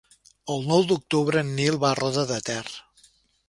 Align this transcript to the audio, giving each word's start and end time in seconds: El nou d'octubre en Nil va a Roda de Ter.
El 0.53 0.63
nou 0.71 0.85
d'octubre 0.93 1.45
en 1.47 1.53
Nil 1.61 1.79
va 1.87 1.91
a 1.93 2.01
Roda 2.03 2.27
de 2.33 2.43
Ter. 2.51 2.67